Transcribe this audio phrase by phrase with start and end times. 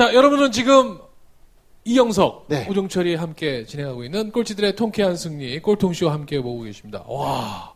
[0.00, 0.98] 자, 여러분은 지금
[1.84, 2.66] 이영석, 네.
[2.70, 7.04] 오종철이 함께 진행하고 있는 꼴찌들의 통쾌한 승리, 꼴통쇼 함께 보고 계십니다.
[7.06, 7.74] 와.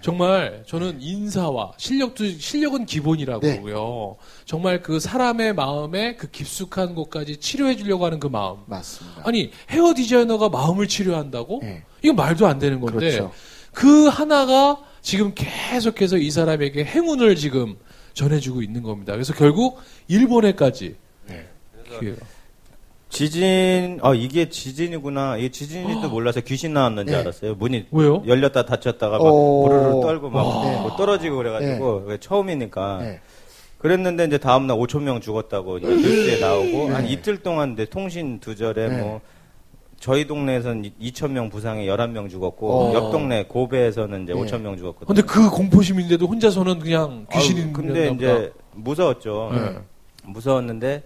[0.00, 4.16] 정말 저는 인사와 실력도 실력은 기본이라고요.
[4.46, 8.56] 정말 그 사람의 마음에 그 깊숙한 곳까지 치료해 주려고 하는 그 마음.
[8.66, 9.22] 맞습니다.
[9.24, 11.60] 아니 헤어 디자이너가 마음을 치료한다고?
[11.62, 11.84] 네.
[12.02, 13.32] 이건 말도 안 되는 건데 그렇죠.
[13.72, 17.76] 그 하나가 지금 계속해서 이 사람에게 행운을 지금
[18.14, 19.12] 전해주고 있는 겁니다.
[19.12, 19.78] 그래서 결국
[20.08, 20.96] 일본에까지
[21.98, 22.18] 기회가.
[23.08, 25.36] 지진, 아, 이게 지진이구나.
[25.36, 27.18] 이게 지진인지도 몰라서 귀신 나왔는지 네.
[27.18, 27.56] 알았어요.
[27.56, 28.22] 문이 왜요?
[28.24, 29.62] 열렸다 닫혔다가 막 어.
[29.62, 30.80] 부르르 떨고 막 네.
[30.80, 32.98] 뭐 떨어지고 그래가지고 그게 처음이니까.
[33.00, 33.20] 네.
[33.78, 38.54] 그랬는데 이제 다음날 5천 명 죽었다고 이제 뉴스에 나오고 한 이틀 동안 이제 통신 두
[38.54, 39.00] 절에 네.
[39.00, 39.20] 뭐
[39.98, 42.94] 저희 동네에서는 2천 명 부상에 11명 죽었고 어.
[42.94, 44.40] 옆 동네 고베에서는 이제 네.
[44.40, 45.06] 5천 명 죽었거든요.
[45.06, 49.50] 근데 그 공포심인데도 혼자서는 그냥 귀신인 아유, 근데 이제 무서웠죠.
[49.52, 49.78] 네.
[50.24, 51.02] 무서웠는데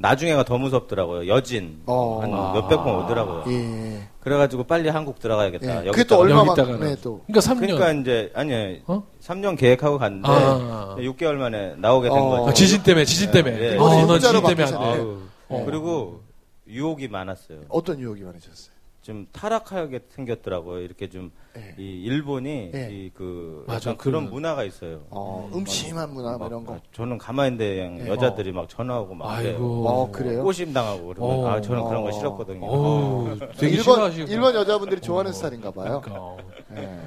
[0.00, 1.28] 나중에가 더 무섭더라고요.
[1.28, 2.20] 여진 어.
[2.22, 2.52] 한 아.
[2.54, 3.44] 몇백 번 오더라고요.
[3.48, 4.08] 예.
[4.20, 5.66] 그래가지고 빨리 한국 들어가야겠다.
[5.66, 5.76] 예.
[5.86, 6.20] 여기 그게 또 있다가.
[6.22, 6.78] 얼마 여기다가는.
[6.80, 7.22] 만에 또.
[7.26, 7.60] 그러니까 3년.
[7.76, 9.02] 그러니까 이제 아니 어?
[9.22, 10.96] 3년 계획하고 갔는데 아.
[10.98, 12.28] 6개월 만에 나오게 된 어.
[12.30, 12.48] 거죠.
[12.48, 13.60] 아, 지진 때문에 지진 때문에.
[13.60, 13.70] 예.
[13.76, 14.82] 난 혼자로 지진 때문에 안.
[14.82, 14.88] 돼.
[15.00, 15.18] 아유.
[15.48, 15.62] 어.
[15.66, 16.20] 그리고
[16.68, 17.60] 유혹이 많았어요.
[17.68, 18.74] 어떤 유혹이 많으셨어요?
[19.02, 20.80] 좀 타락하게 생겼더라고요.
[20.80, 21.74] 이렇게 좀 예.
[21.78, 22.88] 이 일본이 예.
[22.90, 25.00] 이그 맞아, 약간 그런 그- 문화가 있어요.
[25.08, 26.78] 어, 음침한 문화 뭐막 이런 거.
[26.92, 28.08] 저는 가만히 있는데 그냥 예.
[28.10, 29.30] 여자들이 막 전화하고 막.
[29.30, 29.88] 아이고.
[29.88, 30.42] 어, 그래요?
[30.44, 31.48] 꼬심 당하고 그러면 어.
[31.48, 32.12] 아 저는 그런 거 어.
[32.12, 32.66] 싫었거든요.
[32.66, 34.30] 어우, 되게 일본 싫어하시고.
[34.30, 36.02] 일본 여자분들이 좋아하는 스타일인가 봐요.
[36.04, 36.36] 그러니까.
[36.76, 37.00] 예.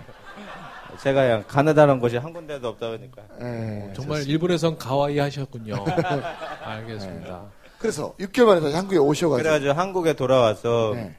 [0.99, 3.93] 제가 그냥 가느다란 곳이 한 군데도 없다 보니까 예.
[3.95, 5.75] 정말 일본에선 가와이 하셨군요.
[6.63, 7.43] 알겠습니다.
[7.77, 11.15] 그래서 6개월 만에 다시 한국에 오셔가지고 그래가지고 한국에 돌아와서 네.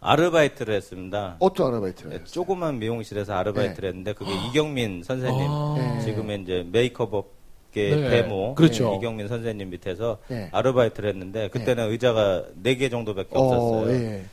[0.00, 1.36] 아르바이트를 했습니다.
[1.40, 2.28] 어떤 아르바이트를 네, 했어요?
[2.30, 5.74] 조그만 미용실에서 아르바이트를 했는데 그게 이경민 선생님 아.
[5.76, 6.00] 네.
[6.04, 8.08] 지금의 이제 메이크업 업계 네.
[8.08, 8.94] 대모 그렇죠.
[8.96, 10.48] 이경민 선생님 밑에서 네.
[10.52, 13.90] 아르바이트를 했는데 그때는 의자가 4개 정도밖에 없었어요.
[13.92, 14.24] 예.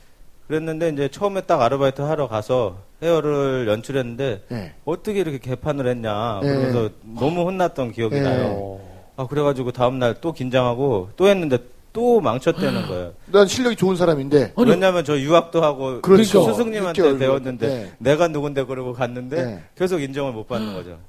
[0.47, 4.73] 그랬는데 이제 처음에 딱 아르바이트 하러 가서 헤어를 연출했는데 예.
[4.85, 6.55] 어떻게 이렇게 개판을 했냐 네.
[6.55, 8.21] 그래서 너무 혼났던 기억이 네.
[8.21, 8.79] 나요.
[9.17, 11.57] 아 그래가지고 다음 날 또 긴장하고 또 했는데
[11.95, 13.13] 또 망쳤다는 거예요.
[13.31, 16.43] 난 실력이 좋은 사람인데 아니, 왜냐면 저 유학도 하고 그렇죠.
[16.43, 17.93] 스승님한테 6개월 배웠는데 네.
[17.99, 19.63] 내가 누군데 그러고 갔는데 네.
[19.75, 20.99] 계속 인정을 못 받는 거죠.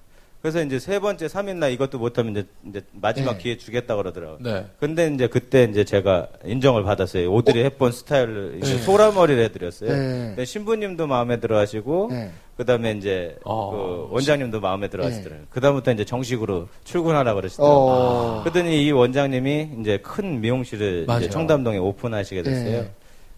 [0.47, 3.39] 그래서 이제 세 번째 3일 날 이것도 못하면 이제, 이제 마지막 네.
[3.39, 4.39] 기회 주겠다 그러더라고요.
[4.41, 4.65] 네.
[4.79, 7.33] 근데 이제 그때 이제 제가 인정을 받았어요.
[7.33, 8.79] 오드리 헵번 스타일을 이제 네.
[8.79, 9.91] 소라머리를 해드렸어요.
[9.91, 9.97] 네.
[10.29, 12.31] 근데 신부님도 마음에 들어하시고 네.
[12.59, 15.47] 그다음에 이제 아, 그 원장님도 마음에 들어하시더라고요.
[15.51, 17.77] 그다음부터 이제 정식으로 출근하라 그러시더라고요.
[17.77, 18.41] 어.
[18.45, 21.09] 그랬더니 이 원장님이 이제 큰 미용실을.
[21.19, 22.83] 이제 청담동에 오픈하시게 됐어요.
[22.83, 22.91] 네.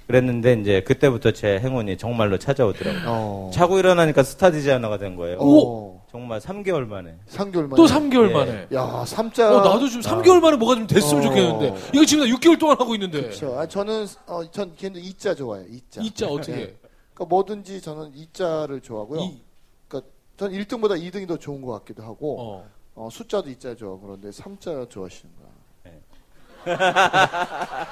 [0.08, 3.02] 그랬는데 이제 그때부터 제 행운이 정말로 찾아오더라고요.
[3.06, 3.50] 어.
[3.54, 5.38] 자고 일어나니까 스타 디자이너가 된 거예요.
[5.40, 5.97] 어.
[6.10, 7.18] 정말 3개월 만에.
[7.28, 7.76] 3개월 만에.
[7.76, 8.32] 또 3개월 예.
[8.32, 8.66] 만에.
[8.72, 9.40] 야, 3자.
[9.52, 11.28] 어, 나도 지금 3개월 만에 뭐가 좀 됐으면 어.
[11.28, 11.90] 좋겠는데.
[11.92, 13.22] 이거 지금 나 6개월 동안 하고 있는데.
[13.22, 13.58] 그렇죠.
[13.58, 15.66] 아, 저는 어, 전 걔는 이자 좋아해요.
[15.68, 16.00] 이자.
[16.02, 16.52] 이자 어떻게?
[16.52, 16.76] 네.
[17.12, 19.20] 그러니까 뭐든지 저는 이자를 좋아하고요.
[19.20, 19.42] 이,
[19.86, 22.68] 그러니까 전 1등보다 2등이 더 좋은 것 같기도 하고 어.
[22.94, 25.48] 어, 숫자도 이자 좋아하고 그런데 3자 좋아하시는 거야.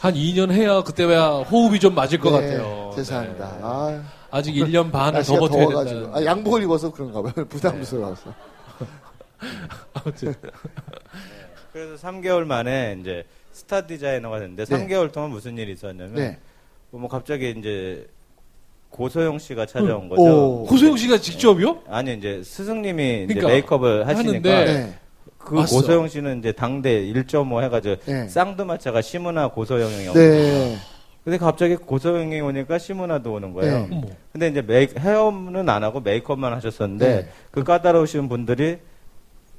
[0.00, 2.90] 한 2년 해야 그때야 호흡이 좀 맞을 것 네, 같아요.
[2.94, 3.52] 죄송합니다.
[3.56, 3.60] 네.
[3.62, 4.02] 아,
[4.36, 5.84] 아직 1년 반을 더 버텨야.
[5.84, 6.14] 된다는.
[6.14, 7.32] 아, 양복을 입어서 그런가 봐요.
[7.48, 8.34] 부담스러워서.
[9.94, 10.34] 아무튼.
[11.72, 14.76] 그래서 3개월 만에 이제 스타 디자이너가 됐는데 네.
[14.86, 16.38] 3개월 동안 무슨 일이 있었냐면 네.
[16.90, 18.06] 뭐 갑자기 이제
[18.90, 20.08] 고소영 씨가 찾아온 응.
[20.08, 20.22] 거죠.
[20.22, 20.64] 오.
[20.66, 21.82] 고소영 씨가 직접이요?
[21.88, 24.98] 아니 이제 스승님이 이제 그러니까 메이크업을 하시니까 네.
[25.38, 25.76] 그 왔어.
[25.76, 28.28] 고소영 씨는 이제 당대 1.5 해가지고 네.
[28.28, 30.76] 쌍두마차가 시문화 고소영이 요 네.
[31.26, 33.88] 근데 갑자기 고소영이 오니까 시문화도 오는 거예요.
[33.88, 34.16] 네.
[34.30, 37.28] 근데 이제 메이, 헤어는 안 하고 메이크업만 하셨었는데 네.
[37.50, 38.78] 그 까다로우신 분들이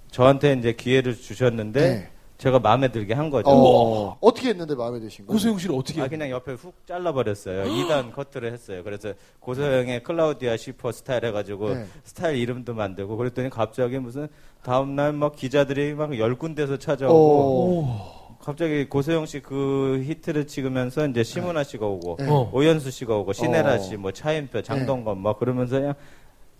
[0.09, 2.09] 저한테 이제 기회를 주셨는데 네.
[2.37, 3.49] 제가 마음에 들게 한 거죠.
[3.49, 5.35] 어, 어떻게 했는데 마음에 드신 거예요?
[5.35, 6.01] 고소영 씨를 어떻게?
[6.01, 7.65] 아 그냥 옆에 훅 잘라버렸어요.
[7.65, 8.81] 2단 커트를 했어요.
[8.85, 9.11] 그래서
[9.41, 11.85] 고소영의 클라우디아 시퍼 스타일 해가지고 네.
[12.05, 14.29] 스타일 이름도 만들고 그랬더니 갑자기 무슨
[14.63, 18.16] 다음 날 막 기자들이 막 열 군데서 찾아오고 어.
[18.47, 22.29] 갑자기 고소영 씨 그 히트를 찍으면서 이제 심은하 씨가 오고 네.
[22.29, 22.49] 어.
[22.53, 23.77] 오연수 씨가 오고 신혜라 어.
[23.77, 25.93] 씨, 뭐 차인표, 장동건 막 그러면서 그냥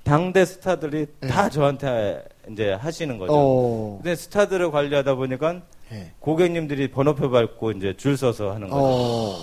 [0.04, 1.28] 당대 스타들이 네.
[1.30, 3.31] 다 저한테 이제 하시는 거죠.
[3.34, 4.00] 어.
[4.04, 6.12] 근데 스타들을 관리하다 보니까 네.
[6.19, 8.84] 고객님들이 번호표 밟고 이제 줄 서서 하는 거죠.
[8.84, 9.36] 어.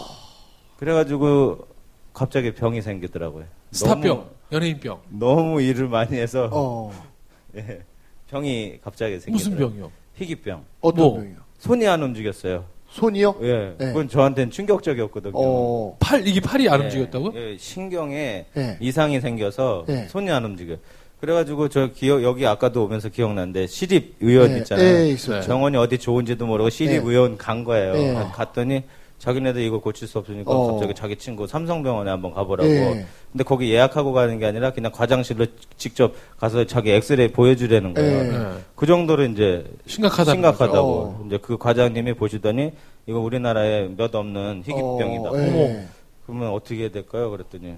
[0.76, 1.66] 그래가지고
[2.12, 3.46] 갑자기 병이 생기더라고요.
[3.70, 5.00] 스타병, 너무, 연예인병.
[5.08, 6.92] 너무 일을 많이 해서 어.
[7.56, 7.80] 예,
[8.28, 9.66] 병이 갑자기 생기더라고요.
[9.68, 9.92] 무슨 병이요?
[10.16, 10.62] 희귀병.
[10.82, 11.14] 어떤 뭐?
[11.14, 11.43] 병이요?
[11.64, 12.64] 손이 안 움직였어요.
[12.90, 13.36] 손이요?
[13.40, 13.86] 예, 네.
[13.86, 15.32] 그건 저한테는 충격적이었거든요.
[15.34, 15.96] 어.
[15.98, 17.32] 팔 이게 팔이 안 예, 움직였다고?
[17.34, 18.76] 예, 신경에 네.
[18.80, 20.06] 이상이 생겨서 네.
[20.08, 20.76] 손이 안 움직여.
[21.20, 25.16] 그래가지고 저 기억 여기 아까도 오면서 기억난데 시립 의원 네, 있잖아요.
[25.16, 25.40] 네.
[25.40, 27.10] 정원이 어디 좋은지도 모르고 시립 네.
[27.10, 27.94] 의원 간 거예요.
[27.94, 28.14] 네.
[28.34, 28.82] 갔더니
[29.18, 30.72] 자기네들 이거 고칠 수 없으니까 어.
[30.72, 32.68] 갑자기 자기 친구 삼성병원에 한번 가보라고.
[32.68, 33.06] 네.
[33.32, 35.46] 근데 거기 예약하고 가는 게 아니라 그냥 과장실로
[35.76, 38.22] 직접 가서 자기 엑스레이 보여주라는 거예요.
[38.22, 38.38] 네.
[38.38, 38.58] 네.
[38.74, 40.32] 그 정도로 이제 심각하다.
[40.32, 40.78] 심각하다고.
[40.78, 41.24] 어.
[41.26, 42.72] 이제 그 과장님이 보시더니
[43.06, 45.30] 이거 우리나라에 몇 없는 희귀병이다.
[45.30, 45.88] 어, 네.
[46.26, 47.30] 그러면 어떻게 해야 될까요?
[47.30, 47.70] 그랬더니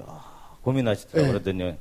[0.00, 0.24] 야,
[0.62, 1.32] 고민하시더라고요.
[1.32, 1.38] 네.
[1.38, 1.74] 그랬더니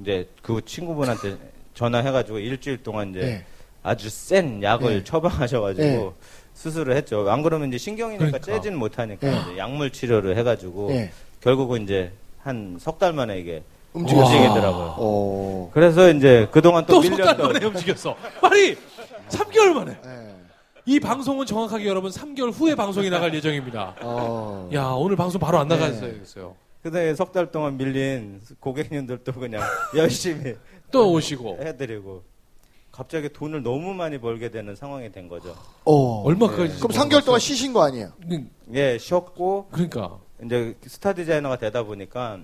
[0.00, 1.36] 이제 그 친구분한테
[1.74, 3.44] 전화해가지고 일주일 동안 이제 네.
[3.82, 5.04] 아주 센 약을 네.
[5.04, 6.10] 처방하셔가지고 네.
[6.54, 7.28] 수술을 했죠.
[7.30, 8.38] 안 그러면 이제 신경이니까 그러니까.
[8.52, 9.40] 째진 못하니까 네.
[9.42, 11.10] 이제 약물 치료를 해가지고 네.
[11.40, 12.12] 결국은 이제
[12.42, 13.62] 한 석 달 만에 이게
[13.92, 14.26] 움직였어요.
[14.36, 14.94] 움직이더라고요.
[14.98, 15.70] 어.
[15.72, 18.16] 그래서 이제 그동안 또또석달 밀렸던 만에 움직였어.
[18.40, 18.76] 빨리
[19.28, 19.96] 3개월 만에.
[20.02, 20.34] 네.
[20.86, 23.94] 이 방송은 정확하게 여러분 3개월 후에 방송이 나갈 예정입니다.
[24.02, 24.68] 어.
[24.74, 25.76] 야 오늘 방송 바로 안 네.
[25.76, 26.54] 나가야겠어요.
[26.82, 29.62] 그다음에 석 달 동안 밀린 고객님들도 그냥
[29.96, 30.54] 열심히
[30.92, 32.22] 또 오시고 해드리고
[32.94, 35.56] 갑자기 돈을 너무 많이 벌게 되는 상황이 된 거죠.
[35.84, 36.22] 어.
[36.22, 36.78] 얼마까지?
[36.78, 38.12] 그럼 3개월 동안 쉬신 거 아니에요?
[38.30, 42.38] 음, 예, 쉬었고 그러니까 이제 스타 디자이너가 되다 보니까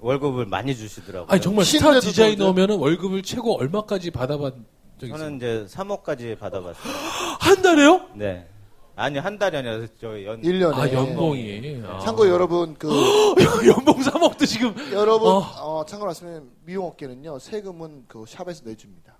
[0.00, 1.28] 월급을 많이 주시더라고요.
[1.30, 4.52] 아니 정말 스타 디자이너면은 월급을 최고 얼마까지 받아봤
[4.98, 5.18] 적 있어요?
[5.18, 6.92] 저는 이제 3억까지 받아봤어요.
[7.40, 8.02] 한 달에요?
[8.12, 8.46] 네.
[8.94, 10.42] 아니 한 달이 아니라 저 연.
[10.42, 10.74] 1년에.
[10.74, 11.82] 아 연봉이.
[11.86, 11.98] 아.
[12.00, 12.88] 참고 여러분 그
[13.66, 14.74] 연봉 3억도 지금.
[14.92, 15.38] 여러분 어.
[15.38, 19.14] 어, 참고로 말씀드리면 미용업계는요 세금은 그 샵에서 내줍니다.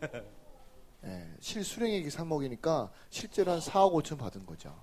[1.04, 4.74] 예, 실수령액이 3억이니까 실제로 한 4억 5천 받은 거죠.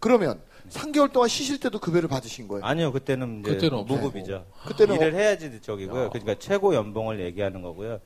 [0.00, 2.64] 그러면 3개월 동안 쉬실 때도 급여를 받으신 거예요.
[2.64, 3.86] 아니요, 그때는 이제 그때는.
[3.86, 4.44] 무급이죠.
[4.66, 6.10] 그때는 일을 해야지 저기고요.
[6.10, 8.00] 그러니까 최고 연봉을 얘기하는 거고요.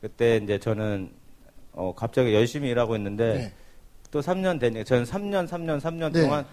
[0.00, 1.12] 그때 이제 저는
[1.76, 3.52] 어 갑자기 열심히 일하고 있는데 네.
[4.10, 6.22] 또 3년 되니 저는 3년 3년 3년 네.
[6.22, 6.44] 동안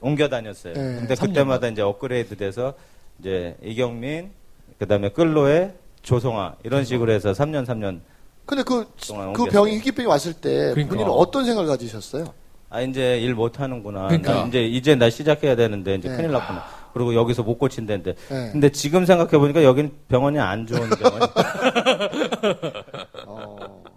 [0.00, 0.74] 옮겨 다녔어요.
[0.74, 0.80] 네.
[0.98, 2.74] 근데 3년 그때마다 이제 업그레이드 돼서
[3.20, 4.30] 이제 이경민
[4.78, 8.00] 그 다음에 끌로에 조성아 이런 식으로 해서 3년 3년
[8.46, 9.44] 근데 그, 동안 그.
[9.44, 10.88] 병이 희귀병이 왔을 때 그러니까.
[10.94, 12.24] 본인은 어떤 생각을 가지셨어요?
[12.70, 14.08] 아 이제 일 못 하는구나.
[14.08, 14.34] 그러니까.
[14.34, 16.16] 나 이제 이제 나 시작해야 되는데 이제 네.
[16.16, 16.64] 큰일 났구나.
[16.94, 18.14] 그리고 여기서 못 고친다는데.
[18.14, 18.50] 네.
[18.52, 21.20] 근데 지금 생각해 보니까 여긴 병원이 안 좋은 병원.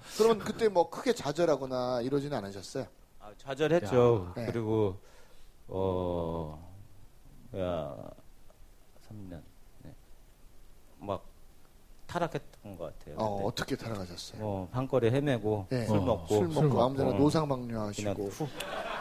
[0.01, 2.85] 어, 그러면 그때 뭐 크게 좌절하거나 이러지는 않으셨어요?
[3.19, 4.33] 아, 좌절했죠.
[4.37, 4.41] 야.
[4.41, 4.45] 네.
[4.51, 4.97] 그리고
[5.67, 6.71] 어,
[7.55, 7.95] 야,
[9.07, 9.41] 3년,
[9.83, 9.93] 네.
[10.99, 11.23] 막
[12.07, 13.15] 타락했던 것 같아요.
[13.17, 13.45] 어.
[13.45, 14.41] 어떻게 타락하셨어요?
[14.41, 15.85] 뭐 한거리 헤매고 네.
[15.85, 16.83] 술 어, 먹고 술 먹고 술 먹고.
[16.83, 17.13] 아무데나 어.
[17.13, 18.47] 노상방뇨하시고 후,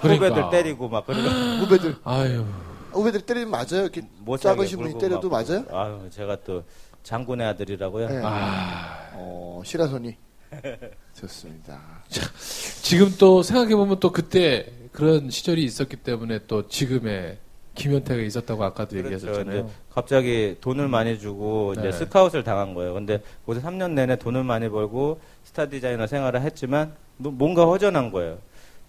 [0.01, 0.27] 그러니까.
[0.29, 1.23] 후배들 때리고 막 그러고
[1.65, 2.45] 후배들 아유.
[2.93, 3.85] 후배들 때리면 맞아요?
[3.85, 4.03] 이렇게
[4.41, 5.65] 작으신 분이 때려도 막 맞아요?
[5.71, 6.63] 아유, 제가 또
[7.03, 8.09] 장군의 아들이라고요.
[8.09, 8.21] 네.
[8.25, 9.11] 아.
[9.15, 10.17] 어, 시라손이
[11.15, 11.79] 좋습니다.
[12.83, 17.39] 지금 또 생각해 보면 또 그때 그런 시절이 있었기 때문에 또 지금의
[17.75, 19.15] 김현태가 있었다고 아까도 그렇죠.
[19.15, 19.61] 얘기하셨잖아요.
[19.61, 21.93] 이제 갑자기 돈을 많이 주고 이제 네.
[21.93, 22.95] 스카웃을 당한 거예요.
[22.95, 28.39] 근데 거기서 3년 내내 돈을 많이 벌고 스타 디자이너 생활을 했지만 뭐- 뭔가 허전한 거예요.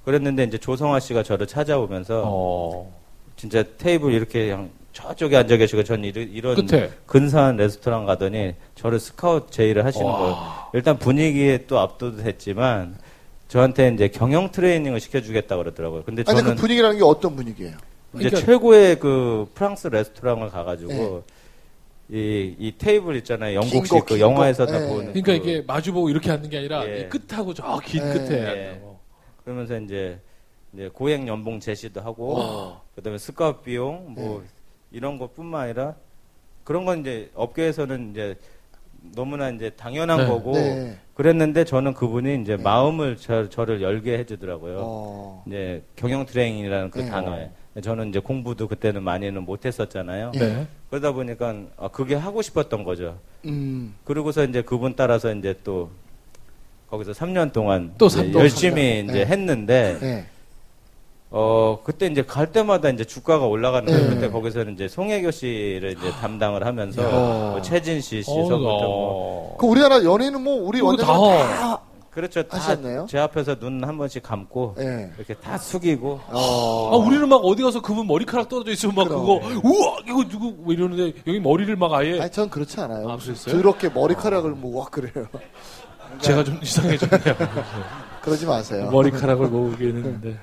[0.04, 2.92] 그랬는데 이제 조성아 씨가 저를 찾아오면서 어.
[3.36, 6.90] 진짜 테이블 이렇게 그냥 저쪽에 앉아 계시고 전 이런, 이런 끝에.
[7.06, 10.18] 근사한 레스토랑 가더니 저를 스카웃 제의를 하시는 와.
[10.18, 10.61] 거예요.
[10.74, 12.98] 일단 분위기에 또 압도됐지만
[13.48, 16.04] 저한테 이제 경영 트레이닝을 시켜주겠다 그러더라고요.
[16.04, 17.78] 근데 아니 저는 그 분위기라는 게 어떤 분위기예요?
[18.16, 21.24] 이제 그러니까- 최고의 그 프랑스 레스토랑을 가가지고
[22.08, 22.18] 네.
[22.18, 23.56] 이, 이 테이블 있잖아요.
[23.56, 24.72] 영국식 긴 거, 그긴 영화에서 거.
[24.72, 24.88] 다 네.
[24.88, 25.14] 보는.
[25.14, 27.02] 그러니까 그- 이게 마주보고 이렇게 앉는 게 아니라 예.
[27.02, 28.14] 이 끝하고 저긴 네.
[28.14, 28.48] 끝에 예.
[28.48, 29.00] 앉는 거.
[29.44, 30.20] 그러면서 이제,
[30.74, 34.44] 이제 고액 연봉 제시도 하고 그다음에 스카웃 비용 뭐
[34.92, 35.96] 이런 것뿐만 아니라
[36.64, 38.36] 그런 건 이제 업계에서는 이제
[39.02, 40.28] 너무나 이제 당연한 네.
[40.28, 40.96] 거고 네.
[41.16, 44.78] 그랬는데 저는 그분이 이제 마음을 저, 저를 열게 해주더라고요.
[44.80, 45.44] 어.
[45.48, 47.10] 이제 경영 트레이닝이라는 그 네.
[47.10, 47.50] 단어에
[47.82, 50.32] 저는 이제 공부도 그때는 많이는 못했었잖아요.
[50.36, 50.40] 예.
[50.40, 50.68] 네.
[50.90, 53.18] 그러다 보니까 아, 그게 하고 싶었던 거죠.
[53.46, 53.96] 음.
[54.04, 55.90] 그러고서 이제 그분 따라서 이제 또
[56.90, 59.10] 거기서 3년 동안 또 이제 삼- 또 열심히 삼 년.
[59.16, 59.26] 이제 네.
[59.26, 60.26] 했는데 네.
[61.34, 64.10] 어 그때 이제 갈 때마다 이제 주가가 올라가는 거예요.
[64.10, 64.16] 네.
[64.16, 67.52] 그때 거기서는 이제 송혜교 씨를 이제 담당을 하면서 야.
[67.52, 69.58] 뭐 최진 씨, 시서부터 뭐 어.
[69.58, 72.44] 그 우리나라 연예인은 뭐 우리 원래는 다- 다, 그렇죠.
[72.44, 73.06] 다 하셨네요?
[73.10, 75.10] 제 앞에서 눈 한 번씩 감고 예.
[75.18, 76.90] 이렇게 다 숙이고 어.
[76.92, 79.22] 아, 우리는 막 어디 가서 그분 머리카락 떨어져 있으면 막 그럼.
[79.22, 79.34] 그거
[79.64, 83.10] 우와 이거 누구 뭐 이러는데 여기 머리를 막 아예 아니 전 그렇지 않아요.
[83.10, 83.56] 아, 그랬어요?
[83.56, 85.26] 더럽게 머리카락을 뭐와 그래요.
[86.20, 87.36] 제가 좀 이상해졌네요.
[88.22, 88.90] 그러지 마세요.
[88.92, 90.38] 머리카락을 모으긴 했는데.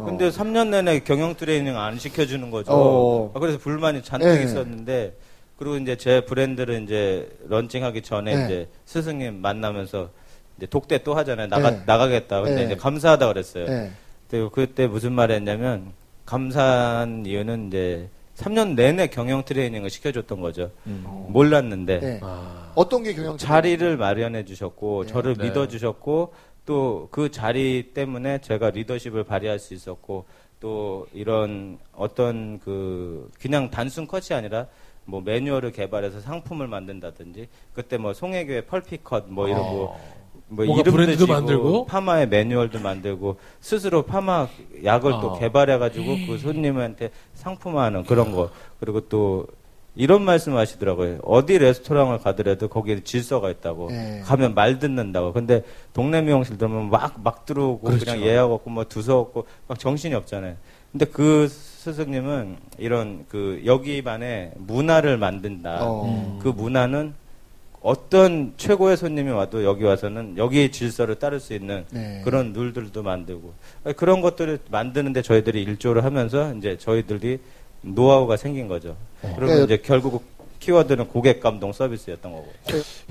[0.00, 0.02] 어.
[0.02, 0.04] 어.
[0.04, 2.72] 근데 3년 내내 경영 트레이닝 안 시켜주는 거죠.
[2.72, 3.32] 어.
[3.34, 4.44] 아, 그래서 불만이 잔뜩 네.
[4.44, 5.16] 있었는데
[5.58, 8.44] 그리고 이제 제 브랜드를 이제 런칭하기 전에 네.
[8.44, 10.08] 이제 스승님 만나면서
[10.56, 11.48] 이제 독대 또 하잖아요.
[11.48, 11.82] 나가 네.
[11.86, 12.42] 나가겠다.
[12.42, 12.64] 근데 네.
[12.64, 13.66] 이제 감사하다 그랬어요.
[13.66, 13.90] 예.
[14.28, 15.92] 근데 그때 무슨 말 했냐면
[16.24, 20.70] 감사한 이유는 이제 3년 내내 경영 트레이닝을 시켜줬던 거죠.
[20.86, 21.04] 음.
[21.28, 22.20] 몰랐는데 네.
[22.22, 22.72] 아.
[22.74, 25.12] 어떤 게 경영 자리를 마련해 주셨고 네.
[25.12, 25.44] 저를 네.
[25.44, 26.32] 믿어 주셨고
[26.70, 30.24] 또 그 자리 때문에 제가 리더십을 발휘할 수 있었고
[30.60, 34.68] 또 이런 어떤 그 그냥 단순 컷이 아니라
[35.04, 39.72] 뭐 매뉴얼을 개발해서 상품을 만든다든지 그때 뭐 송혜교의 펄피컷 뭐 이런 뭐,
[40.46, 41.86] 뭐 뭔가 이름도 브랜드도 지고 만들고?
[41.86, 44.46] 파마의 매뉴얼도 만들고 스스로 파마
[44.84, 45.38] 약을 또 어.
[45.40, 49.48] 개발해가지고 그 손님한테 상품화하는 그런 거 그리고 또
[49.96, 51.18] 이런 말씀 하시더라고요.
[51.24, 54.20] 어디 레스토랑을 가더라도 거기에 질서가 있다고 네.
[54.24, 55.32] 가면 말 듣는다고.
[55.32, 58.04] 근데 동네 미용실 들으면 막 막 들어오고 그 그렇죠.
[58.12, 60.54] 냥 예약 없고 뭐 두서 없고 막 정신이 없잖아요.
[60.92, 65.78] 근데 그 스승님은 이런 그 여기만의 문화를 만든다.
[65.82, 66.38] 어.
[66.42, 67.14] 그 문화는
[67.82, 72.20] 어떤 최고의 손님이 와도 여기 와서는 여기의 질서를 따를 수 있는 네.
[72.24, 73.54] 그런 룰들도 만들고
[73.96, 77.38] 그런 것들을 만드는데 저희들이 일조를 하면서 이제 저희들이
[77.82, 78.96] 노하우가 생긴 거죠.
[79.20, 80.24] 그리고 그러니까 이제 결국
[80.60, 82.52] 키워드는 고객 감동 서비스였던 거고.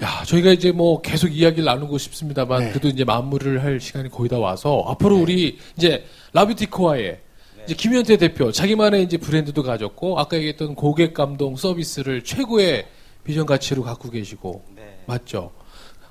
[0.01, 2.69] 야, 저희가 이제 뭐 계속 이야기를 나누고 싶습니다만 네.
[2.69, 7.19] 그래도 이제 마무리를 할 시간이 거의 다 와서 앞으로 우리 이제 라비티코아의
[7.65, 12.85] 이제 김현태 대표 자기만의 이제 브랜드도 가졌고 아까 얘기했던 고객 감동 서비스를 최고의
[13.23, 14.99] 비전 가치로 갖고 계시고 네.
[15.07, 15.51] 맞죠?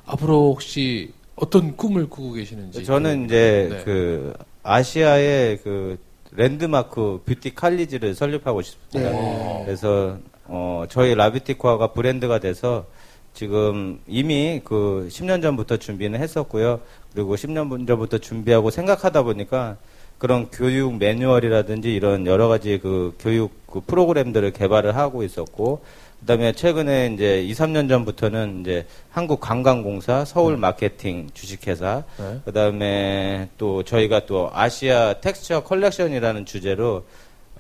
[0.07, 3.85] 앞으로 혹시 어떤 꿈을 꾸고 계시는지 저는 이제 네.
[3.85, 5.99] 그 아시아의 그
[6.33, 9.11] 랜드마크 뷰티 칼리지를 설립하고 싶습니다.
[9.11, 9.63] 네.
[9.65, 12.87] 그래서 어 저희 라비티코아가 브랜드가 돼서
[13.35, 16.81] 지금 이미 그 10년 전부터 준비는 했었고요.
[17.13, 19.77] 그리고 10년 전부터 준비하고 생각하다 보니까
[20.19, 25.83] 그런 교육 매뉴얼이라든지 이런 여러 가지 그 교육 그 프로그램들을 개발을 하고 있었고
[26.21, 32.41] 그다음에 최근에 이제 2, 3년 전부터는 이제 한국 관광공사, 서울 마케팅 주식회사, 네.
[32.45, 37.05] 그다음에 또 저희가 또 아시아 텍스처 컬렉션이라는 주제로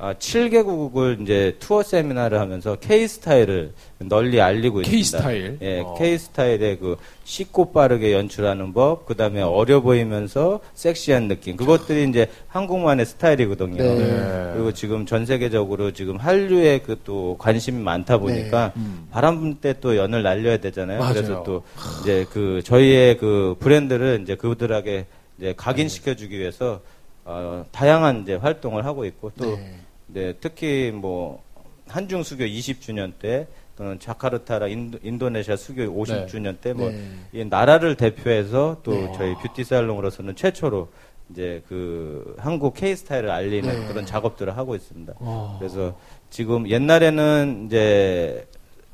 [0.00, 5.19] 아, 7개국을 이제 투어 세미나를 하면서 K 스타일을 널리 알리고 K 있습니다.
[5.19, 5.59] 스타일.
[5.61, 5.95] 예, 어.
[5.99, 11.57] K 스타일의 그 쉽고 빠르게 연출하는 법, 그 다음에 어려 보이면서 섹시한 느낌.
[11.57, 13.76] 그것들이 이제 한국만의 스타일이거든요.
[13.83, 13.95] 네.
[13.97, 14.50] 네.
[14.55, 18.73] 그리고 지금 전 세계적으로 지금 한류에 그 또 관심이 많다 보니까
[19.11, 20.99] 바람 불때또 연을 날려야 되잖아요.
[20.99, 21.05] 네.
[21.05, 21.09] 음.
[21.09, 21.14] 맞아요.
[21.14, 21.62] 그래서 또
[22.02, 25.07] 이제 그 저희의 그 브랜드를 이제 그들에게
[25.38, 26.81] 이제 각인시켜 주기 위해서
[27.25, 29.78] 어, 다양한 이제 활동을 하고 있고 또 네.
[30.09, 31.43] 네, 특히 뭐
[31.87, 33.47] 한중 수교 20주년 때
[33.77, 37.03] 또는 자카르타라 인도, 네시아 수교 50주년 때뭐 네.
[37.33, 39.12] 이 나라를 대표해서 또 네.
[39.17, 40.88] 저희 뷰티 살롱으로서는 최초로
[41.31, 43.87] 이제 그 한국 K 스타일을 알리는 네.
[43.87, 45.15] 그런 작업들을 하고 있습니다.
[45.21, 45.57] 어.
[45.59, 45.97] 그래서
[46.31, 48.47] 지금 옛날에는 이제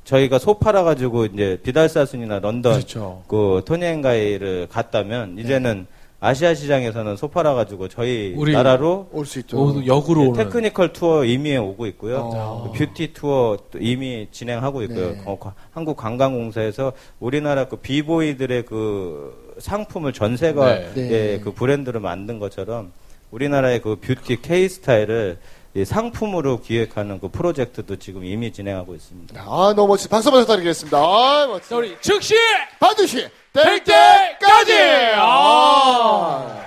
[0.05, 3.23] 저희가 소 팔아 가지고 이제 비달사순이나 런던 그렇죠.
[3.27, 5.87] 그 토니앤가이를 갔다면 이제는
[6.25, 9.59] 아시아 시장에서는 소 팔아 가지고 저희 우리 나라로 올 수 있죠.
[9.59, 12.31] 모두 역으로 예, 오는 technical 투어 이미 오고 있고요.
[12.33, 12.73] 어.
[12.73, 15.11] 그 뷰티 투어 또 이미 진행하고 있고요.
[15.13, 15.23] 네.
[15.27, 20.93] 어, 과- 한국관광공사에서 우리나라 그 비보이들의 그 상품을 전 세계가 네.
[20.95, 21.11] 네.
[21.35, 22.93] 예, 그 브랜드를 만든 것처럼
[23.31, 25.39] 우리나라의 그 뷰티 K 스타일을
[25.77, 29.43] 이 상품으로 기획하는 그 프로젝트도 지금 이미 진행하고 있습니다.
[29.45, 30.09] 아, 너무 멋지.
[30.09, 30.97] 박수 한번 부탁드리겠습니다.
[30.97, 31.75] 아, 자, 멋지.
[31.75, 32.35] 우리 즉시
[32.79, 34.73] 반드시 될될 때까지!
[34.73, 34.73] 때까지!
[35.17, 36.65] 아!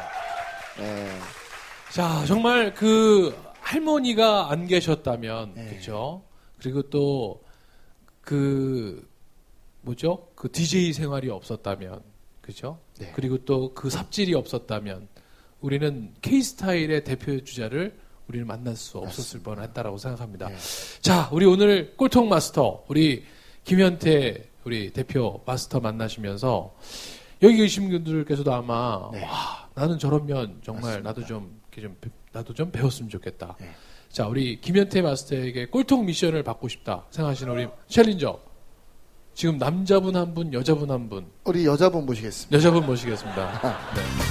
[0.77, 1.19] 네.
[1.91, 5.65] 자, 정말 그 할머니가 안 계셨다면, 네.
[5.75, 6.23] 그죠?
[6.59, 7.47] 그리고 또
[8.21, 9.07] 그
[9.83, 10.27] 뭐죠?
[10.35, 12.01] 그 DJ 생활이 없었다면,
[12.41, 12.79] 그죠?
[12.99, 13.11] 네.
[13.15, 15.07] 그리고 또 그 삽질이 없었다면,
[15.61, 20.49] 우리는 K 스타일의 대표 주자를 우리는 만날 수 없었을 뻔했다라고 생각합니다.
[20.49, 20.55] 네.
[20.99, 23.23] 자, 우리 오늘 꼴통 마스터, 우리
[23.63, 26.75] 김현태 우리 대표 마스터 만나시면서
[27.41, 29.23] 여기 계신 분들께서도 아마 네.
[29.23, 31.09] 와 나는 저런 면 정말 맞습니다.
[31.09, 33.55] 나도 좀좀 배- 나도 좀 배웠으면 좋겠다.
[33.61, 33.69] 네.
[34.09, 38.39] 자, 우리 김현태 마스터에게 꼴통 미션을 받고 싶다 생각하시는 우리 챌린저.
[39.33, 42.57] 지금 남자분 한 분, 여자분 한 분, 우리 여자분 모시겠습니다.
[42.57, 43.61] 여자분 모시겠습니다.
[43.95, 44.26] 네.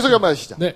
[0.00, 0.56] 자기소개 한번 하시죠.
[0.58, 0.74] 네.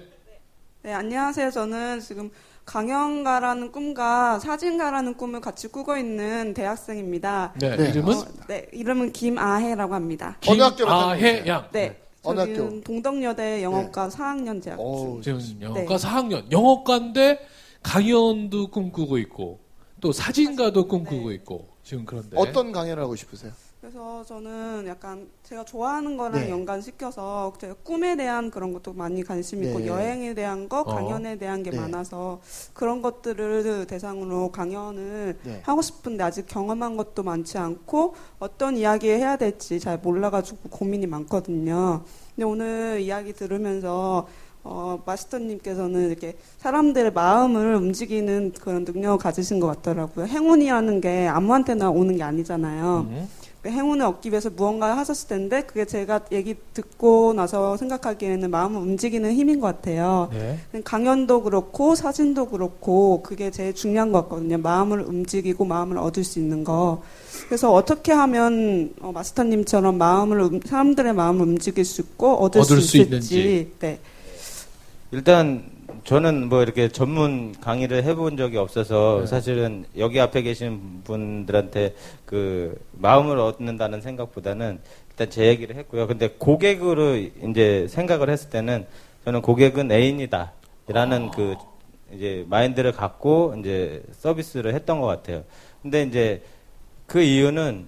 [0.82, 1.50] 네, 안녕하세요.
[1.50, 2.30] 저는 지금
[2.66, 7.54] 강연가라는 꿈과 사진가라는 꿈을 같이 꾸고 있는 대학생입니다.
[7.58, 7.76] 네.
[7.76, 7.88] 네.
[7.90, 10.38] 이름은 어, 네, 이름은 김아혜라고 합니다.
[10.46, 11.68] 어느 학교 김아혜 양.
[11.72, 12.80] 네, 어느 저는 학교?
[12.82, 15.66] 동덕여대 영어과 4학년 재학 오, 지금 네.
[15.66, 16.50] 영어과 4학년.
[16.50, 17.40] 영어과인데
[17.82, 19.60] 강연도 꿈꾸고 있고
[20.00, 23.52] 또 사진가도 꿈꾸고 있고 지금 그런데 어떤 강연을 하고 싶으세요?
[23.84, 26.50] 그래서 저는 약간 제가 좋아하는 거랑 네.
[26.50, 29.88] 연관시켜서 제가 꿈에 대한 그런 것도 많이 관심 있고 네.
[29.88, 30.84] 여행에 대한 거, 어.
[30.84, 31.78] 강연에 대한 게 네.
[31.78, 32.40] 많아서
[32.72, 35.60] 그런 것들을 대상으로 강연을 네.
[35.64, 42.04] 하고 싶은데 아직 경험한 것도 많지 않고 어떤 이야기 해야 될지 잘 몰라가지고 고민이 많거든요.
[42.34, 44.26] 근데 오늘 이야기 들으면서
[44.62, 50.24] 어, 마스터님께서는 이렇게 사람들의 마음을 움직이는 그런 능력을 가지신 것 같더라고요.
[50.24, 53.08] 행운이라는 게 아무한테나 오는 게 아니잖아요.
[53.10, 53.28] 음.
[53.64, 59.32] 그 행운을 얻기 위해서 무언가를 하셨을 텐데 그게 제가 얘기 듣고 나서 생각하기에는 마음을 움직이는
[59.32, 60.28] 힘인 것 같아요.
[60.34, 60.58] 네.
[60.84, 64.58] 강연도 그렇고 사진도 그렇고 그게 제일 중요한 것 같거든요.
[64.58, 67.02] 마음을 움직이고 마음을 얻을 수 있는 거.
[67.48, 72.86] 그래서 어떻게 하면 어, 마스터님처럼 마음을 움- 사람들의 마음을 움직일 수 있고 얻을, 얻을 수,
[72.88, 73.34] 수 있을지.
[73.38, 73.72] 있는지.
[73.78, 73.98] 네.
[75.10, 75.64] 일단
[76.04, 79.26] 저는 뭐 이렇게 전문 강의를 해본 적이 없어서 네.
[79.26, 81.94] 사실은 여기 앞에 계신 분들한테
[82.26, 84.80] 그 마음을 얻는다는 생각보다는
[85.10, 86.06] 일단 제 얘기를 했고요.
[86.06, 88.86] 근데 고객으로 이제 생각을 했을 때는
[89.24, 90.52] 저는 고객은 애인이다.
[90.88, 91.54] 라는 그
[92.12, 95.42] 이제 마인드를 갖고 이제 서비스를 했던 것 같아요.
[95.80, 96.42] 근데 이제
[97.06, 97.86] 그 이유는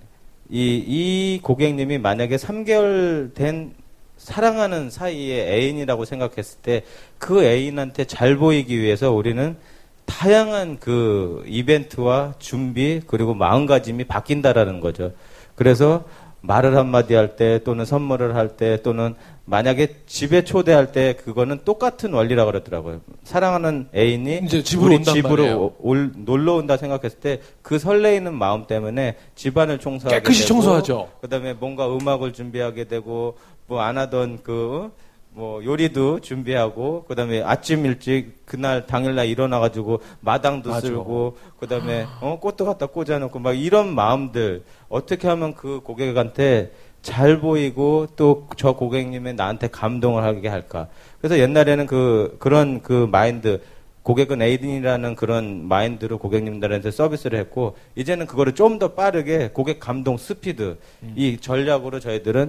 [0.48, 3.74] 이, 이 고객님이 만약에 3개월 된
[4.16, 6.82] 사랑하는 사이의 애인이라고 생각했을 때
[7.18, 9.56] 그 애인한테 잘 보이기 위해서 우리는
[10.04, 15.12] 다양한 그 이벤트와 준비 그리고 마음가짐이 바뀐다라는 거죠.
[15.54, 16.04] 그래서
[16.42, 19.14] 말을 한마디 할 때 또는 선물을 할 때 또는
[19.46, 23.00] 만약에 집에 초대할 때 그거는 똑같은 원리라고 그러더라고요.
[23.24, 25.74] 사랑하는 애인이 이제 집으로 우리 집으로.
[25.80, 31.08] 올, 놀러 온다 생각했을 때 그 설레이는 마음 때문에 집안을 청소하게 깨끗이 되고 청소하죠.
[31.20, 34.90] 그다음에 뭔가 음악을 준비하게 되고 뭐 안 하던 그
[35.36, 40.86] 뭐 요리도 준비하고 그다음에 아침 일찍 그날 당일날 일어나 가지고 마당도 맞아.
[40.86, 47.38] 쓸고 그다음에 어 꽃도 갖다 꽂아 놓고 막 이런 마음들 어떻게 하면 그 고객한테 잘
[47.38, 50.88] 보이고 또 저 고객님의 나한테 감동을 하게 할까
[51.20, 53.60] 그래서 옛날에는 그 그런 그 마인드
[54.04, 60.78] 고객은 애인이라는 그런 마인드로 고객님들한테 서비스를 했고 이제는 그거를 좀 더 빠르게 고객 감동 스피드
[61.14, 62.48] 이 전략으로 저희들은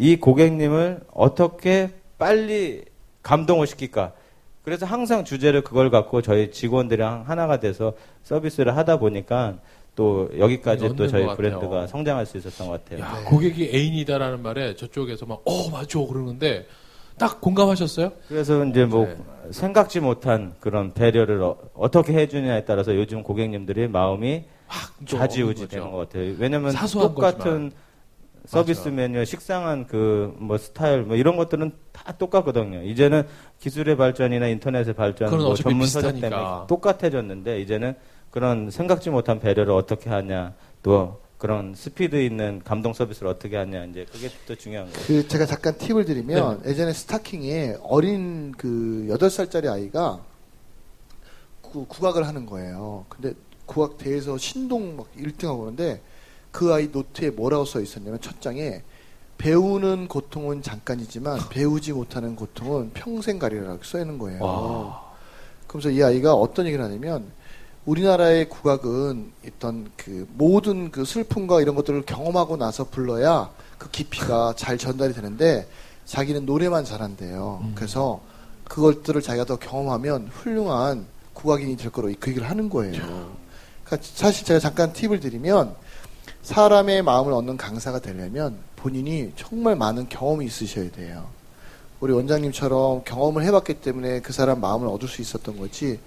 [0.00, 2.84] 이 고객님을 어떻게 빨리
[3.22, 4.14] 감동을 시킬까
[4.64, 9.58] 그래서 항상 주제를 그걸 갖고 저희 직원들이랑 하나가 돼서 서비스를 하다 보니까
[9.94, 11.26] 또 여기까지 또 저희.
[11.36, 13.04] 브랜드가 성장할 수 있었던 것 같아요.
[13.04, 13.24] 야, 네.
[13.24, 16.06] 고객이 애인이다라는 말에 저쪽에서 막, 어, 맞죠.
[16.06, 16.66] 그러는데
[17.18, 18.12] 딱 공감하셨어요?
[18.28, 19.16] 그래서 이제 뭐 네.
[19.50, 24.44] 생각지 못한 그런 배려를 어, 떻게 해주냐에 따라서 요즘 고객님들이 마음이
[25.04, 25.68] 좀 좌지우지.
[25.68, 26.34] 되는 것 같아요.
[26.38, 27.72] 왜냐면 똑같은
[28.46, 28.90] 서비스 맞아.
[28.90, 32.82] 메뉴, 식상한 그 뭐 스타일 뭐 이런 것들은 다 똑같거든요.
[32.82, 33.24] 이제는
[33.58, 36.20] 기술의 발전이나 인터넷의 발전, 뭐 전문 서적.
[36.20, 37.94] 때문에 똑같아졌는데 이제는
[38.30, 44.04] 그런 생각지 못한 배려를 어떻게 하냐, 또 그런 스피드 있는 감동 서비스를 어떻게 하냐 이제
[44.12, 45.06] 그게 또 중요한 거예요.
[45.06, 50.20] 그 제가 잠깐 팁을 드리면 예전에 스타킹에 어린 그 8살짜리 아이가
[51.62, 53.06] 구, 국악을 하는 거예요.
[53.08, 53.32] 근데
[53.66, 56.00] 국악 대회에서 신동 막 1등하고 그러는데
[56.50, 58.82] 그 아이 노트에 뭐라고 써 있었냐면 첫 장에
[59.38, 64.42] 배우는 고통은 잠깐이지만 배우지 못하는 고통은 평생 가리라고 써 있는 거예요.
[64.42, 65.10] 와.
[65.66, 67.24] 그러면서 이 아이가 어떤 얘기를 하냐면
[67.86, 74.76] 우리나라의 국악은 어떤 그 모든 그 슬픔과 이런 것들을 경험하고 나서 불러야 그 깊이가 잘
[74.76, 75.66] 전달이 되는데
[76.04, 77.60] 자기는 노래만 잘한대요.
[77.62, 77.72] 음.
[77.74, 78.20] 그래서
[78.64, 82.92] 그것들을 자기가 더 경험하면 훌륭한 국악인이 될 거로 그 얘기를 하는 거예요.
[83.84, 85.74] 그러니까 사실 제가 잠깐 팁을 드리면
[86.42, 91.26] 사람의 마음을 얻는 강사가 되려면 본인이 정말 많은 경험이 있으셔야 돼요.
[92.00, 96.00] 우리 원장님처럼 경험을 해봤기 때문에 그 사람 마음을 얻을 수 있었던 거지.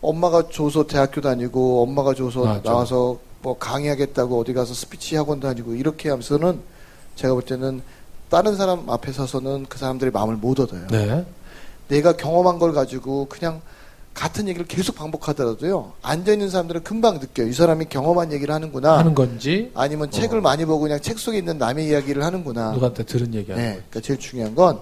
[0.00, 2.62] 엄마가 줘서 대학교 다니고 엄마가 줘서 맞아.
[2.62, 6.60] 나와서 뭐 강의하겠다고 어디 가서 스피치 학원 다니고 이렇게 하면서는
[7.14, 7.82] 제가 볼 때는
[8.28, 10.86] 다른 사람 앞에 서서는 그 사람들의 마음을 못 얻어요.
[10.88, 11.24] 네.
[11.86, 13.60] 내가 경험한 걸 가지고 그냥
[14.18, 15.92] 같은 얘기를 계속 반복하더라도요.
[16.02, 17.46] 앉아 있는 사람들은 금방 느껴요.
[17.46, 18.98] 이 사람이 경험한 얘기를 하는구나.
[18.98, 20.10] 하는 건지, 아니면 어.
[20.10, 22.72] 책을 많이 보고 그냥 책 속에 있는 남의 이야기를 하는구나.
[22.72, 23.70] 누구한테 들은 얘기 하는 네.
[23.74, 24.80] 그러니까 제일 중요한 건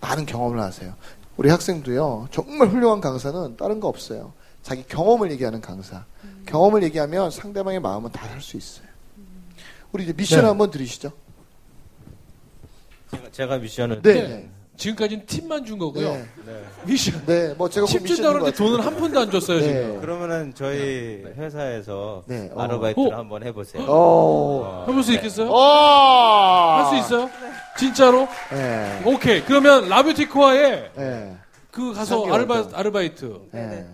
[0.00, 0.94] 많은 경험을 하세요.
[1.36, 2.28] 우리 학생도요.
[2.30, 4.32] 정말 훌륭한 강사는 다른 거 없어요.
[4.62, 6.06] 자기 경험을 얘기하는 강사.
[6.46, 8.86] 경험을 얘기하면 상대방의 마음은 다살수 있어요.
[9.92, 10.46] 우리 이제 미션 네.
[10.46, 11.12] 한번 들으시죠.
[13.10, 14.12] 제가, 제가 미션을 네.
[14.14, 14.50] 네.
[14.78, 14.82] 네.
[14.82, 16.12] 지금까지는 팁만 준 거고요.
[16.12, 16.24] 네.
[16.46, 16.64] 네.
[16.86, 17.26] 미션.
[17.26, 19.66] 네, 뭐 제가 팁 준다고 그러는데 돈을 한 푼도 안 줬어요, 네.
[19.66, 20.00] 지금.
[20.00, 22.62] 그러면은 저희 회사에서 네, 어.
[22.62, 23.18] 아르바이트를 어.
[23.18, 23.84] 한번 해보세요.
[23.88, 24.86] 어.
[24.88, 25.50] 해볼 수 있겠어요?
[25.50, 26.76] 어.
[26.78, 27.30] 할수 있어요?
[27.76, 28.28] 진짜로?
[28.52, 29.02] 네.
[29.04, 29.42] 오케이.
[29.44, 31.36] 그러면 라뷰티코아에 네.
[31.70, 32.70] 그 가서 아르바.
[32.72, 33.86] 아르바이트 네.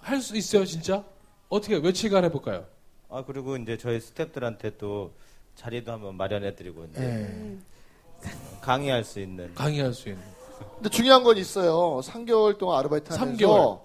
[0.00, 1.04] 할수 있어요, 진짜?
[1.48, 2.64] 어떻게 며칠간 해볼까요?
[3.08, 5.12] 아 그리고 이제 저희 스태프들한테 또
[5.54, 7.56] 자리도 한번 마련해드리고 이제 예.
[8.60, 10.22] 강의할 수 있는 강의할 수 있는.
[10.76, 12.00] 근데 중요한 건 있어요.
[12.02, 13.80] 3개월 동안 아르바이트 하면서 3개월.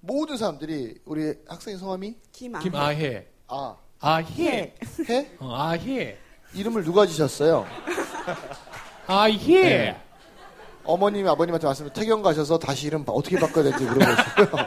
[0.00, 2.58] 모든 사람들이 우리 학생 성함이 김아.
[2.60, 3.26] 김아해.
[3.48, 4.74] 아, 아해.
[5.08, 5.30] 해?
[5.38, 6.16] 어, 아해.
[6.54, 7.66] 이름을 누가 지셨어요?
[9.06, 9.36] 아해.
[9.62, 10.00] 네.
[10.84, 14.48] 어머님이 아버님한테 말씀을 태경 가셔서 다시 이름 바- 어떻게 바꿔야 되는지 물어보시고요.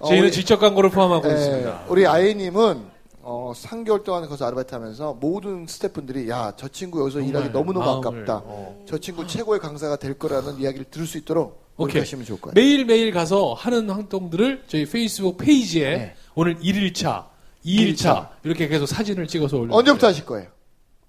[0.00, 1.84] 어, 저희는 우리- 직접 광고를 포함하고 예, 있습니다.
[1.88, 2.90] 우리 아이님은
[3.26, 8.22] 어, 3개월 동안 거기서 아르바이트 하면서 모든 스태프분들이 야, 저 친구 여기서 일하기 너무너무 마음을,
[8.22, 8.42] 아깝다.
[8.44, 8.84] 어.
[8.86, 12.00] 저 친구 최고의 강사가 될 거라는 이야기를 들을 수 있도록 오케이.
[12.00, 12.52] 하시면 좋을 거예요.
[12.54, 16.14] 매일매일 가서 하는 활동들을 저희 페이스북 페이지에 네.
[16.34, 17.24] 오늘 1일차,
[17.64, 20.48] 2일차 이렇게 계속 사진을 찍어서 올려 언제부터 하실 거예요?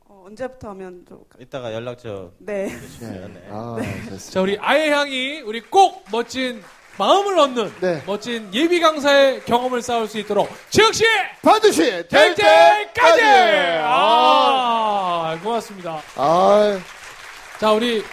[0.07, 2.67] 어, 언제부터 하면 좀 이따가 연락처 네.
[3.01, 3.47] 네.
[3.51, 4.17] 아, 됐습니다.
[4.31, 6.61] 자, 우리 아예 향이 우리 꼭 멋진
[6.97, 8.03] 마음을 얻는 네.
[8.05, 11.03] 멋진 예비 강사의 경험을 쌓을 수 있도록 즉시
[11.41, 12.33] 반드시 될!
[12.35, 13.21] 때까지!
[13.83, 16.01] 아, 아, 고맙습니다.
[16.15, 16.79] 아,
[17.59, 18.03] 자, 우리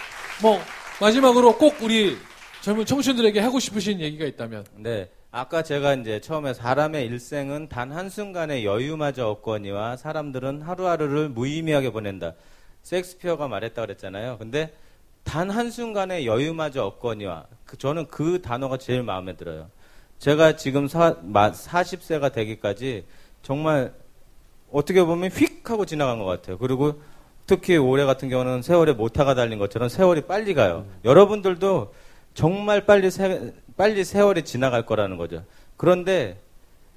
[0.41, 0.61] 뭐
[0.99, 2.17] 마지막으로 꼭 우리
[2.61, 5.09] 젊은 청춘들에게 하고 싶으신 얘기가 있다면 네.
[5.31, 12.33] 아까 제가 이제 처음에 사람의 일생은 단 한순간의 여유마저 없거니와 사람들은 하루하루를 무의미하게 보낸다.
[12.83, 14.37] 섹스피어가 말했다 그랬잖아요.
[14.37, 14.71] 근데
[15.23, 19.69] 단 한순간의 여유마저 없거니와 그- 저는 그 단어가 제일 마음에 들어요.
[20.19, 23.05] 제가 지금 사, 40세가 되기까지
[23.41, 23.93] 정말
[24.71, 26.57] 어떻게 보면 휙 하고 지나간 것 같아요.
[26.57, 27.01] 그리고
[27.45, 30.85] 특히 올해 같은 경우는 세월에 모타가 달린 것처럼 세월이 빨리 가요.
[31.03, 31.93] 여러분들도
[32.33, 35.43] 정말 빨리 세, 빨리 세월이 지나갈 거라는 거죠.
[35.77, 36.39] 그런데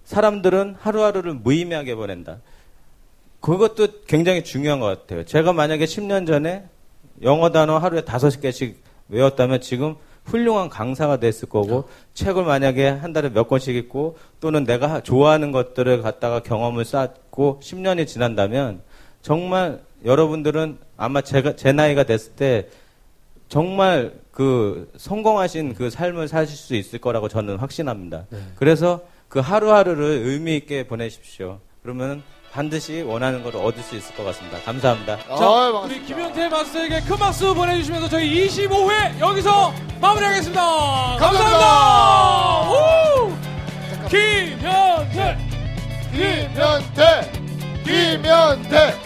[0.04, 2.38] 사람들은 하루하루를 무의미하게 보낸다.
[3.40, 5.24] 그것도 굉장히 중요한 것 같아요.
[5.24, 6.64] 제가 만약에 10년 전에
[7.22, 13.30] 영어 단어 하루에 다섯 개씩 외웠다면 지금 훌륭한 강사가 됐을 거고 책을 만약에 한 달에
[13.30, 18.82] 몇 권씩 읽고 또는 내가 좋아하는 것들을 갖다가 경험을 쌓고 10년이 지난다면
[19.22, 22.68] 정말 여러분들은 아마 제가 제 나이가 됐을 때
[23.48, 28.26] 정말 그 성공하신 그 삶을 사실 수 있을 거라고 저는 확신합니다.
[28.56, 31.60] 그래서 그 하루하루를 의미 있게 보내십시오.
[31.82, 32.22] 그러면
[32.56, 34.58] 반드시 원하는 걸 얻을 수 있을 것 같습니다.
[34.62, 35.18] 감사합니다.
[35.18, 36.02] 자, 아, 우리.
[36.02, 40.62] 김현태 마스터에게 큰 박수 보내주시면서 저희 25회 여기서 마무리하겠습니다.
[41.18, 42.70] 감사합니다.
[42.70, 43.32] 우!
[44.08, 45.36] 김현태!
[46.12, 47.32] 김현태!
[47.84, 49.05] 김현태!